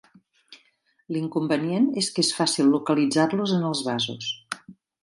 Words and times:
L'inconvenient 1.17 1.87
és 2.03 2.09
que 2.17 2.27
és 2.27 2.33
fàcil 2.41 2.73
localitzar-los 2.79 3.57
en 3.61 3.71
els 3.73 3.89
vasos. 3.91 4.37